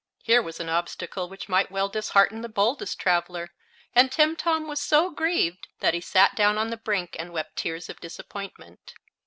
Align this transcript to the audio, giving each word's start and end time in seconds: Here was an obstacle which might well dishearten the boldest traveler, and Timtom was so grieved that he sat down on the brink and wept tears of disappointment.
Here 0.23 0.41
was 0.41 0.59
an 0.59 0.67
obstacle 0.67 1.29
which 1.29 1.47
might 1.47 1.69
well 1.69 1.87
dishearten 1.87 2.41
the 2.41 2.49
boldest 2.49 2.97
traveler, 2.97 3.51
and 3.93 4.11
Timtom 4.11 4.67
was 4.67 4.81
so 4.81 5.11
grieved 5.11 5.67
that 5.79 5.93
he 5.93 6.01
sat 6.01 6.33
down 6.33 6.57
on 6.57 6.71
the 6.71 6.75
brink 6.77 7.15
and 7.19 7.31
wept 7.31 7.55
tears 7.57 7.87
of 7.87 7.99
disappointment. 8.01 8.95